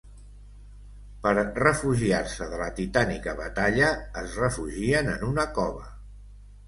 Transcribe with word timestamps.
Per 1.25 1.33
refugiar-se 1.59 2.47
de 2.53 2.59
la 2.63 2.69
titànica 2.79 3.37
batalla, 3.43 3.93
es 4.23 4.41
refugien 4.45 5.13
en 5.17 5.27
una 5.33 5.47
cova. 5.59 5.85